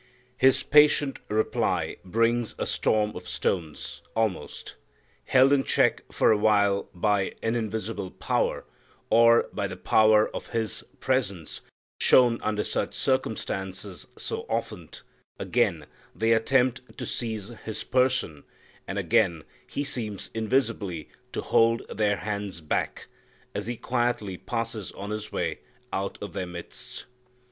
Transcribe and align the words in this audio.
His 0.35 0.63
patient 0.63 1.19
reply 1.29 1.97
brings 2.03 2.55
a 2.57 2.65
storm 2.65 3.11
of 3.15 3.29
stones 3.29 4.01
almost. 4.15 4.75
Held 5.25 5.53
in 5.53 5.63
check 5.63 6.11
for 6.11 6.31
a 6.31 6.37
while 6.39 6.89
by 6.95 7.35
an 7.43 7.53
invisible 7.53 8.09
power, 8.09 8.65
or 9.11 9.47
by 9.53 9.67
the 9.67 9.77
power 9.77 10.27
of 10.35 10.47
His 10.47 10.83
presence 10.99 11.61
shown 11.99 12.39
under 12.41 12.63
such 12.63 12.95
circumstances 12.95 14.07
so 14.17 14.47
often, 14.49 14.89
again 15.37 15.85
they 16.15 16.33
attempt 16.33 16.97
to 16.97 17.05
seize 17.05 17.49
His 17.65 17.83
person, 17.83 18.43
and 18.87 18.97
again 18.97 19.43
He 19.67 19.83
seems 19.83 20.31
invisibly 20.33 21.09
to 21.31 21.41
hold 21.41 21.87
their 21.95 22.17
hands 22.17 22.59
back, 22.59 23.05
as 23.53 23.67
He 23.67 23.77
quietly 23.77 24.35
passes 24.35 24.91
on 24.93 25.11
His 25.11 25.31
way 25.31 25.59
out 25.93 26.17
of 26.23 26.33
their 26.33 26.47
midst. 26.47 27.05